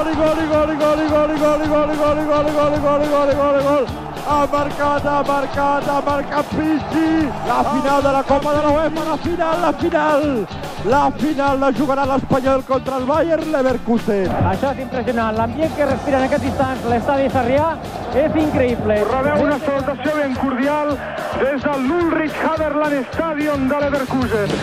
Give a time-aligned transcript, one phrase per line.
[0.00, 2.18] gol, i gol, i gol, i gol, i gol, i gol, i gol, i gol,
[2.18, 3.86] i gol, i gol, i gol, i gol, i gol, i gol.
[4.30, 7.28] Ha marcat, ha marcat, ha marcat Pizzi.
[7.48, 10.46] La final de la Copa de la UEFA, la final, la final.
[10.84, 14.30] La final la jugarà l'Espanyol contra el Bayern Leverkusen.
[14.52, 15.36] Això és impressionant.
[15.36, 17.66] L'ambient que respira en aquest instant l'estadi Sarrià
[18.14, 19.00] és increïble.
[19.10, 20.94] Rebeu una salutació ben cordial
[21.42, 24.56] des del l'Ulrich Haberland Stadion de Leverkusen.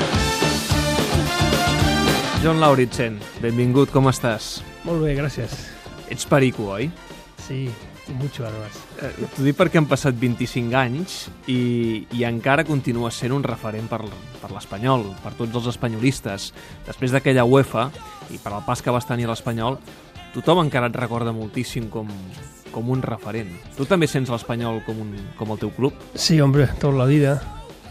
[2.42, 4.58] John Lauritsen, benvingut, com estàs?
[4.88, 5.52] Molt bé, gràcies.
[6.08, 6.88] Ets perico, oi?
[7.44, 7.66] Sí,
[8.16, 8.78] mucho además.
[9.04, 11.18] Eh, T'ho dic perquè han passat 25 anys
[11.52, 14.00] i, i encara continua sent un referent per,
[14.40, 16.54] per l'espanyol, per tots els espanyolistes.
[16.88, 17.90] Després d'aquella UEFA
[18.32, 19.76] i per al pas que vas tenir l'espanyol,
[20.38, 22.08] tothom encara et recorda moltíssim com,
[22.72, 23.52] com un referent.
[23.76, 26.00] Tu també sents l'espanyol com, un, com el teu club?
[26.16, 27.42] Sí, hombre, toda la vida.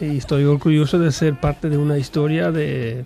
[0.01, 3.05] Y estoy orgulloso de ser parte de una historia de,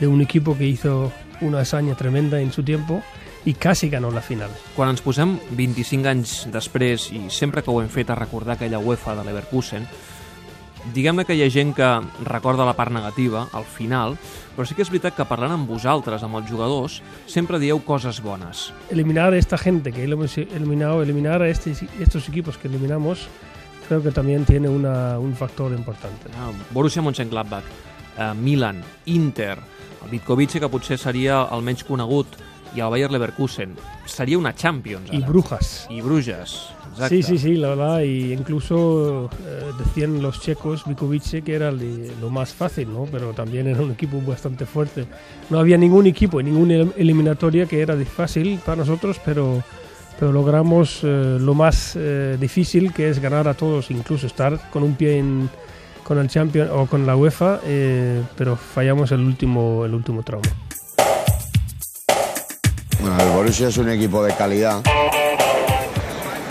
[0.00, 3.02] de un equipo que hizo una hazaña tremenda en su tiempo
[3.44, 4.50] y casi ganó la final.
[4.76, 8.78] Quan ens posem 25 anys després i sempre que ho hem fet a recordar aquella
[8.80, 9.84] UEFA de Leverkusen,
[10.94, 11.88] diguem-ne que hi ha gent que
[12.24, 14.16] recorda la part negativa, al final,
[14.56, 18.20] però sí que és veritat que parlant amb vosaltres, amb els jugadors, sempre dieu coses
[18.22, 18.72] bones.
[18.90, 23.28] Eliminar a esta gente que hemos eliminado, eliminar a este- estos equipos que eliminamos,
[23.88, 26.28] creo que también tiene una- un factor importante.
[26.38, 27.64] Ah, Borussia Mönchengladbach,
[28.18, 29.58] eh, Milan, Inter,
[30.04, 32.26] el Vitkovice, que potser seria el menys conegut,
[32.74, 33.74] i el Bayer Leverkusen.
[34.06, 35.26] Seria una Champions, Y ara.
[35.28, 35.86] Brujas.
[35.90, 37.08] I Bruges, exacte.
[37.08, 42.10] Sí, sí, sí, la verdad, y incluso eh, decían los checos, Vikovice, que era li-
[42.20, 43.06] lo más fácil, ¿no?
[43.10, 45.06] Pero también era un equipo bastante fuerte.
[45.50, 49.62] No había ningún equipo ninguna elim- eliminatoria que era fácil para nosotros, pero,
[50.18, 54.82] pero logramos eh, lo más eh, difícil, que es ganar a todos, incluso estar con
[54.82, 55.48] un pie en,
[56.04, 60.42] con el Champions o con la UEFA, eh, pero fallamos el último, el último tramo.
[63.00, 64.82] Bueno, el Borussia es un equipo de calidad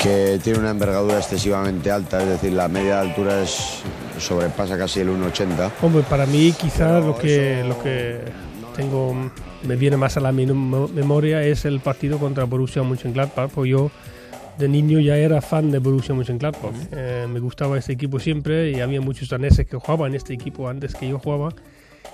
[0.01, 3.81] que tiene una envergadura excesivamente alta, es decir, la media de altura es,
[4.19, 5.71] sobrepasa casi el 1,80.
[5.81, 8.19] Hombre, para mí quizás lo que, lo que
[8.75, 9.31] tengo
[9.63, 13.91] me viene más a la memoria es el partido contra Borussia Mönchengladbach, porque yo
[14.57, 16.73] de niño ya era fan de Borussia Mönchengladbach.
[16.91, 20.69] Eh, me gustaba este equipo siempre y había muchos daneses que jugaban en este equipo
[20.69, 21.53] antes que yo jugaba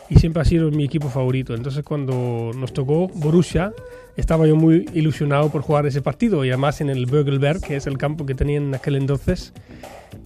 [0.10, 1.54] y siempre ha sido mi equipo favorito.
[1.54, 3.74] Entonces cuando nos tocó Borussia,
[4.16, 7.88] estaba yo muy ilusionado por jugar ese partido y además en el Bögelberg, que es
[7.88, 9.54] el campo que tenían en aquel entonces.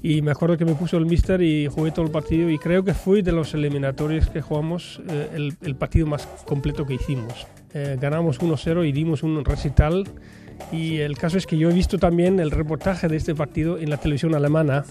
[0.01, 2.83] Y me acuerdo que me puso el mister y jugué todo el partido y creo
[2.83, 7.47] que fue de los eliminatorios que jugamos eh, el, el partido más completo que hicimos.
[7.73, 10.05] Eh, ganamos 1-0 y dimos un recital
[10.71, 13.89] y el caso es que yo he visto también el reportaje de este partido en
[13.89, 14.85] la televisión alemana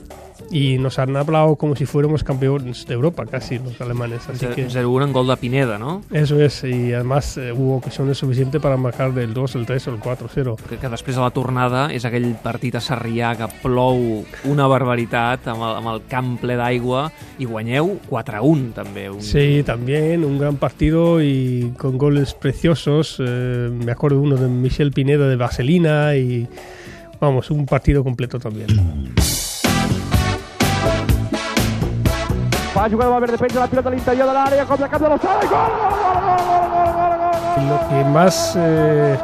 [0.50, 4.28] y nos han hablado como si fuéramos campeones de Europa casi los alemanes.
[4.28, 6.02] Así que 0-1 en gol de Pineda, no?
[6.12, 9.94] eso es, y además eh, hubo ocasiones suficientes para marcar del 2, el 3 o
[9.94, 10.56] el 4-0.
[10.68, 15.48] que, que després de la tornada és aquell partit a Sarrià que plou una barbaritat
[15.52, 17.06] amb el, amb el camp ple d'aigua
[17.38, 19.08] i guanyeu 4-1 també.
[19.10, 19.22] Un...
[19.24, 23.20] Sí, también un gran partido y con goles preciosos.
[23.20, 26.48] eh, me acuerdo uno de Michel Pineda de Vaselina y
[27.20, 28.68] vamos, un partido completo también.
[32.74, 35.10] Va a jugar Valverde, penja la pilota a l'interior de l'àrea, com de cap de
[35.12, 37.68] l'Osada, i gol, gol, gol, gol, gol, gol, gol, gol, gol.
[37.68, 39.18] Lo que más eh,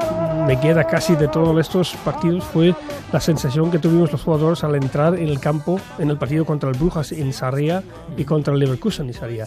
[0.48, 2.74] me queda casi de todos estos partidos fue
[3.12, 6.70] la sensación que tuvimos los jugadores al entrar en el campo en el partido contra
[6.70, 7.82] el Brujas en Sarria
[8.16, 9.46] y contra el Leverkusen en Sarria.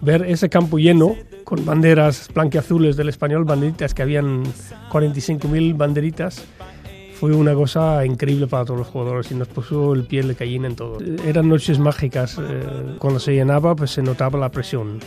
[0.00, 4.42] Ver ese campo lleno con banderas blanqueazules del español, banderitas que habían
[4.90, 6.44] 45.000 banderitas,
[7.20, 10.66] fue una cosa increíble para todos los jugadores y nos puso el piel de gallina
[10.66, 10.98] en todo.
[11.24, 12.38] Eran noches mágicas.
[12.40, 14.98] eh, Cuando se llenaba, pues se notaba la presión.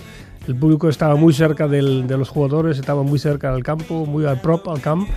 [0.48, 4.26] El público estaba muy cerca del- de los jugadores, estaba muy cerca del campo, muy
[4.26, 5.08] al prop al camp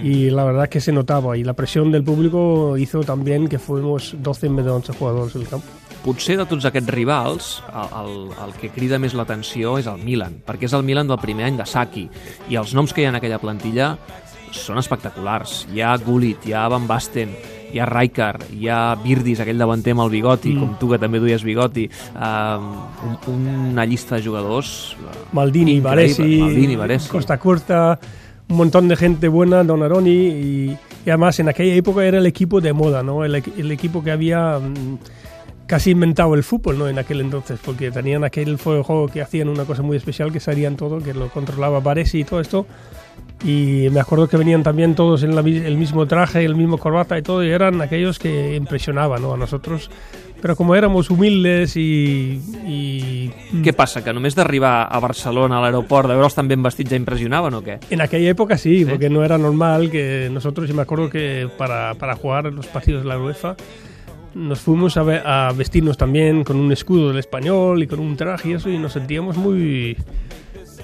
[0.00, 1.36] y la verdad que se notaba.
[1.36, 5.34] Y la presión del público hizo también que fuimos 12 en vez de 11 jugadores
[5.34, 5.66] en el campo.
[6.06, 10.36] Potser de tots aquests rivals, el, el, el que crida més l'atenció és el Milan,
[10.46, 12.04] perquè és el Milan del primer any de Saki,
[12.46, 13.96] i els noms que hi ha en aquella plantilla
[14.54, 15.64] són espectaculars.
[15.74, 17.32] Hi ha Gullit, hi ha Van Basten,
[17.72, 20.60] hi ha Rijkaard, hi ha Birdis, aquell davanter amb el bigoti, mm.
[20.60, 22.60] com tu que també duies bigoti, uh,
[23.32, 25.80] un, una llista de jugadors eh, Maldini.
[25.80, 27.10] Baresi, Maldini, Baresi.
[27.10, 27.98] Costa Curta,
[28.48, 32.60] un montón de gente buena, Donaroni y, y además en aquella época era el equipo
[32.60, 33.24] de moda, ¿no?
[33.24, 34.98] El, el equipo que había mm,
[35.66, 36.88] casi inventado el fútbol, ¿no?
[36.88, 40.76] En aquel entonces, porque tenían aquel juego que hacían una cosa muy especial que sabían
[40.76, 42.66] todo, que lo controlaba Baresi y todo esto.
[43.44, 47.18] Y me acuerdo que venían también todos en la el mismo traje, el mismo corbata
[47.18, 49.34] y todo, y eran aquellos que impresionaban ¿no?
[49.34, 49.90] a nosotros.
[50.40, 52.40] Pero como éramos humildes y...
[52.66, 53.30] y
[53.64, 56.98] Què passa, que només d'arribar a Barcelona, a l'aeroport, de veure'ls tan ben vestits ja
[57.00, 57.78] impressionaven o què?
[57.90, 61.94] En aquella época sí, porque no era normal que nosotros, y me acuerdo que para,
[61.94, 63.56] para jugar los partidos de la UEFA,
[64.34, 68.14] nos fuimos a, ve- a vestirnos también con un escudo del español y con un
[68.16, 69.96] traje y eso, y nos sentíamos muy,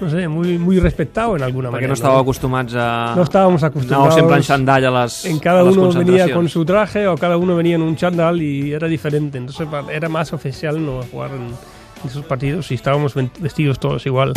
[0.01, 1.87] no sé, muy, muy respetados en alguna Perquè manera.
[1.87, 3.13] no estàveu acostumats a...
[3.15, 4.15] No estábamos acostumbrados.
[4.15, 7.15] sempre en xandall a les, En cada a les uno venía con su traje o
[7.17, 9.37] cada uno venía en un chándal y era diferente.
[9.37, 14.33] Entonces era más oficial no jugar en, en esos partidos y estábamos vestidos todos igual.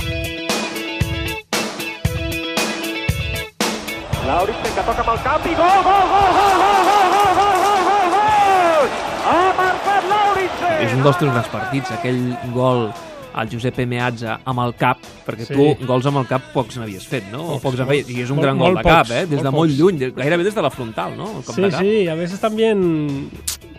[4.26, 7.38] Lauritsen que toca amb el cap i gol, gol, gol, gol, gol, gol, gol, gol,
[7.38, 8.88] gol, gol, gol, gol!
[9.26, 10.80] Ha marcat Lauritsen!
[10.86, 12.22] És un dels teus grans partits, aquell
[12.56, 12.88] gol
[13.36, 15.54] al Josep Meazza amb el cap, perquè Sí.
[15.54, 17.42] tu gols amb el cap pocs n'havies fet, no?
[17.42, 17.90] O Pocs, pocs molts.
[17.90, 19.26] feies, i és un Molt- gran gol molt de cap, pocs, eh?
[19.26, 19.78] Des de molt pocs.
[19.78, 21.38] lluny, gairebé des de la frontal, no?
[21.38, 21.80] El cop Sí, de cap.
[21.80, 23.30] sí, a veces también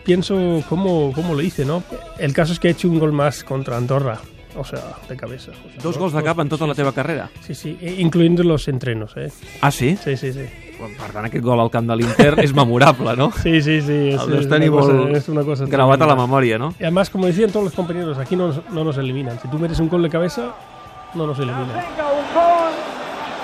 [0.04, 1.82] pienso cómo, cómo lo hice, ¿no?
[2.18, 4.20] El caso es que he hecho un gol más contra Andorra,
[4.56, 5.50] o sea, de cabeza.
[5.50, 7.30] O sea, Dos gols de cap en tota la teva carrera.
[7.46, 9.30] Sí, sí, e- incluyendo los entrenos, ¿eh?
[9.60, 9.96] Ah, sí?
[10.02, 10.46] Sí, sí, sí.
[10.78, 13.30] Per tant, aquest gol al camp de l'Inter és memorable, no?
[13.32, 13.98] Sí, sí, sí.
[14.14, 16.58] Es, El deus es tenir una cosa- molt es una cosa gravat a la memòria,
[16.58, 16.72] no?
[16.78, 19.38] Y además, como decían todos los compañeros, aquí no, no nos eliminan.
[19.40, 20.54] Si tú metes un gol de cabeza,
[21.14, 21.66] no nos eliminan.
[21.68, 22.72] Vinga, un gol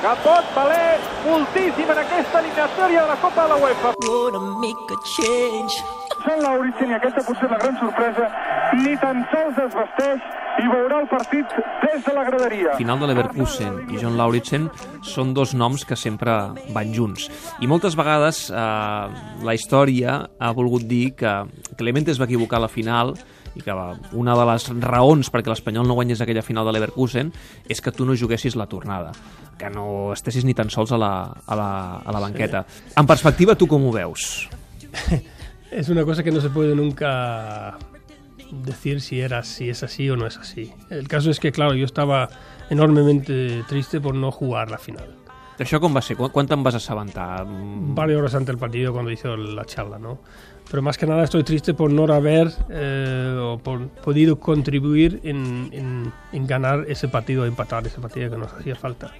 [0.04, 3.92] que pot valer moltíssim en aquesta eliminatòria de la Copa de la UEFA.
[4.06, 5.74] gonna make a change.
[6.24, 8.30] Sant Lauritsen, i aquesta potser la gran sorpresa,
[8.80, 10.20] ni tan sols es vesteix
[10.62, 11.50] i veurà el partit
[11.82, 12.74] des de la graderia.
[12.78, 14.68] Final de Leverkusen i John Lauritsen
[15.06, 16.34] són dos noms que sempre
[16.74, 17.28] van junts.
[17.60, 18.58] I moltes vegades eh,
[19.44, 21.34] la història ha volgut dir que
[21.78, 23.14] Clemente es va equivocar a la final
[23.54, 27.30] i que va, una de les raons perquè l'Espanyol no guanyés aquella final de Leverkusen
[27.70, 29.12] és que tu no juguessis la tornada
[29.58, 31.12] que no estessis ni tan sols a la,
[31.46, 31.68] a la,
[32.02, 32.64] a la banqueta.
[32.98, 34.48] En perspectiva, tu com ho veus?
[35.74, 37.76] Es una cosa que no se puede nunca
[38.50, 40.72] decir si era si es así o no es así.
[40.90, 42.28] El caso es que, claro, yo estaba
[42.70, 45.08] enormemente triste por no jugar la final.
[45.54, 46.16] Això com va ser?
[46.18, 47.44] Quan te'n vas assabentar?
[47.46, 50.18] Mm, Varias horas antes del partido cuando hizo la charla, ¿no?
[50.68, 55.68] Pero más que nada estoy triste por no haber eh, o por podido contribuir en,
[55.72, 59.12] en- en ganar ese partido, empatar ese partido que nos hacía falta.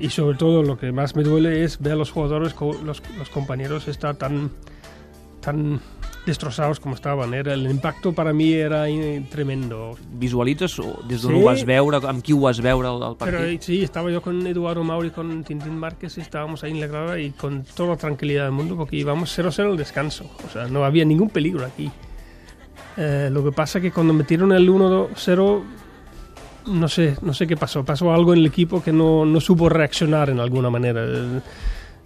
[0.00, 3.28] Y sobre todo lo que más me duele es ver a los jugadores, los, los
[3.28, 4.50] compañeros estar tan,
[5.42, 5.80] tan
[6.26, 7.32] destrozados como estaban.
[7.32, 9.96] Era, el impacto para mí era eh, tremendo.
[10.12, 10.76] Visualitzes
[11.08, 11.38] des d'on Sí.
[11.40, 13.40] ho vas veure, amb qui ho vas veure Pero partit?
[13.40, 16.86] eh, sí, estaba yo con Eduardo Mauri, con Tintín Márquez, y estábamos ahí en la
[16.88, 20.28] grada y con toda la tranquilidad del mundo porque íbamos 0-0 al descanso.
[20.46, 21.90] O sea, no había ningún peligro aquí.
[22.98, 25.62] Eh, lo que pasa que cuando metieron el 1-0,
[26.66, 27.84] no sé, no sé qué pasó.
[27.84, 31.04] Pasó algo en el equipo que no, no supo reaccionar en alguna manera.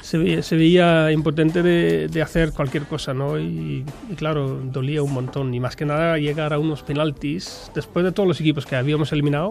[0.01, 3.39] Se veía, se veía impotente de, de hacer cualquier cosa, ¿no?
[3.39, 5.53] Y, y claro, dolía un montón.
[5.55, 9.13] Y más que nada llegar a unos penaltis, después de todos los equipos que habíamos
[9.13, 9.51] eliminado,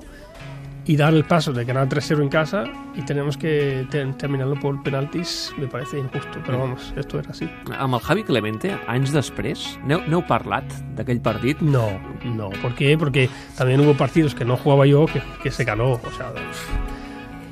[0.85, 2.63] y dar el paso de ganar 3-0 en casa
[2.95, 7.47] y tenemos que te- terminarlo por penaltis me parece injusto, pero vamos, esto era así.
[7.77, 10.65] Amb el Javi Clemente, anys després, n'heu n'heu parlat
[10.97, 11.61] d'aquell partit?
[11.61, 11.85] No,
[12.25, 12.97] no, ¿por qué?
[12.97, 16.31] Porque también hubo partidos que no jugaba yo que, que se ganó, o sea,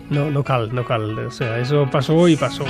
[0.09, 2.65] no, no cal, no cal, o sea, eso pasó y pasó.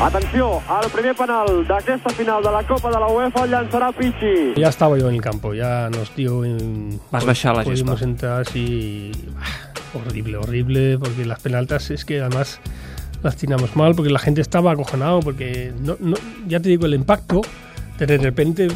[0.00, 4.54] Atenció, al primer penal d'aquesta final de la Copa de la UEFA el llançarà Pichi.
[4.56, 6.44] Ya estaba yo en el campo, ya nos dio...
[6.44, 8.04] En, Vas baixar la Pudimos gespa.
[8.10, 9.10] entrar así...
[9.34, 9.42] bah,
[9.98, 12.60] Horrible, horrible, porque las penaltas es que además
[13.24, 16.14] las tiramos mal, porque la gente estaba acojonado, porque no, no,
[16.46, 17.40] ya te digo, el impacto
[17.98, 18.68] de de repente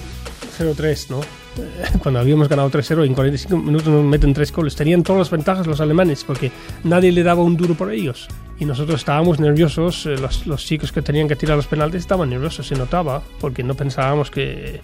[0.58, 1.20] 0-3, ¿no?
[2.02, 4.74] Cuando habíamos ganado 3-0 en 45 minutos nos meten tres goles.
[4.76, 6.50] Tenían todas las ventajas los alemanes porque
[6.84, 8.28] nadie le daba un duro por ellos.
[8.58, 12.30] Y nosotros estábamos nerviosos, eh, los, los chicos que tenían que tirar los penaltis estaban
[12.30, 14.80] nerviosos, se notaba, porque no pensábamos que,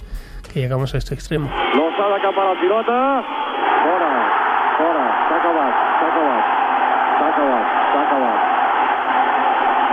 [0.52, 1.48] que llegamos a este extremo.
[1.48, 3.22] L'alçada cap a la pilota.
[3.84, 4.10] Fora,
[4.78, 5.04] fora.
[5.28, 6.42] S'ha acabat, s'ha acabat.
[7.18, 8.38] S'ha acabat, s'ha acabat.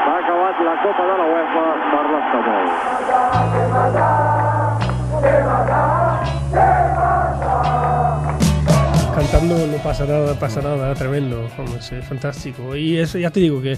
[0.05, 2.65] S'ha acabat la Copa de la UEFA per l'Espanyol.
[9.33, 12.75] No pasa nada, pasa nada, tremendo, vamos, es fantástico.
[12.75, 13.77] Y eso, ya te digo que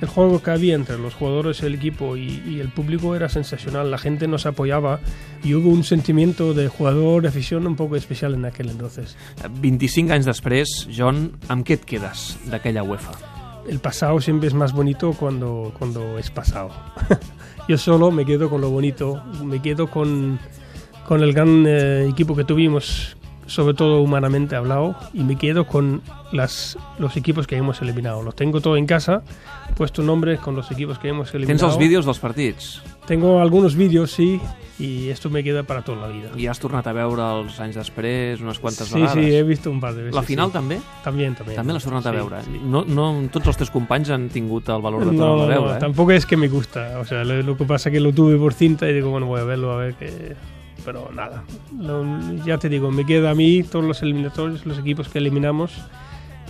[0.00, 3.90] el juego que había entre los jugadores, el equipo y, y el público era sensacional,
[3.90, 5.00] la gente nos apoyaba
[5.44, 9.16] y hubo un sentimiento de jugador, de afición un poco especial en aquel entonces.
[9.60, 13.14] 25 anys després, John, amb què et quedes d'aquella UEFA?
[13.68, 16.70] El pasado siempre es más bonito cuando, cuando es pasado.
[17.68, 20.40] Yo solo me quedo con lo bonito, me quedo con,
[21.06, 23.16] con el gran eh, equipo que tuvimos,
[23.50, 26.02] sobre todo humanamente hablado, y me quedo con
[26.32, 28.22] las, los equipos que hemos eliminado.
[28.22, 29.22] Los tengo todo en casa,
[29.76, 31.58] puesto nombres con los equipos que hemos eliminado.
[31.58, 32.80] Tens els vídeos dels partits
[33.10, 34.40] Tengo algunos vídeos, sí,
[34.78, 36.30] y esto me queda para toda la vida.
[36.38, 39.14] i has tornat a veure els anys després unes quantes Sí, vegades.
[39.18, 40.14] sí, he visto un par de veces.
[40.14, 40.52] La final sí.
[40.52, 40.78] també?
[41.02, 41.56] También, también.
[41.58, 42.38] També l'has tornat a Sí, veure.
[42.38, 42.42] eh?
[42.46, 42.60] sí.
[42.62, 45.46] No, no tots els teus companys han tingut el valor de No, tornar-la no, a
[45.58, 45.76] veure.
[45.76, 45.80] eh?
[45.80, 47.00] tampoco es que me gusta.
[47.00, 49.40] O sea, lo, lo que pasa que lo tuve por cinta y digo, bueno, voy
[49.40, 50.36] a verlo, a ver qué.
[50.90, 51.44] Pero nada.
[51.78, 52.04] Lo-
[52.44, 55.70] ya te digo, me queda a mí todos los eliminatorios, los equipos que eliminamos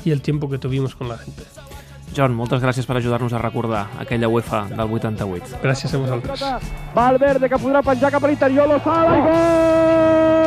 [0.03, 1.43] y el tiempo que tuvimos con la gente.
[2.17, 5.59] John, moltes gràcies per ajudar-nos a recordar aquella UEFA del 88.
[5.63, 6.41] Gracias a vosotros.
[6.95, 10.40] Valverde que podrà penjar cap a l'interior, Lozada i gol!